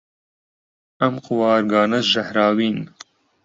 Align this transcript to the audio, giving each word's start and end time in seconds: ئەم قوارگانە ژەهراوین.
ئەم 0.99 1.15
قوارگانە 1.25 1.99
ژەهراوین. 2.11 2.79